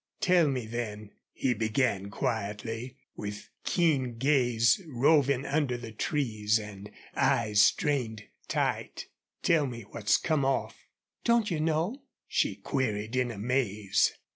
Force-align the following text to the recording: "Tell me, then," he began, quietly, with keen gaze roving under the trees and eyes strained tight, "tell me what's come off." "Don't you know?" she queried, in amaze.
"Tell 0.19 0.47
me, 0.47 0.65
then," 0.65 1.11
he 1.31 1.53
began, 1.53 2.09
quietly, 2.09 2.97
with 3.15 3.49
keen 3.63 4.17
gaze 4.17 4.81
roving 4.87 5.45
under 5.45 5.77
the 5.77 5.91
trees 5.91 6.57
and 6.57 6.89
eyes 7.15 7.61
strained 7.61 8.23
tight, 8.47 9.05
"tell 9.43 9.67
me 9.67 9.83
what's 9.83 10.17
come 10.17 10.43
off." 10.43 10.87
"Don't 11.23 11.51
you 11.51 11.59
know?" 11.59 12.01
she 12.27 12.55
queried, 12.55 13.15
in 13.15 13.29
amaze. 13.29 14.13